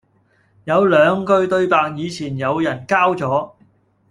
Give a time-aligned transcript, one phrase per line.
[0.63, 3.51] 有兩句對白以前有人交咗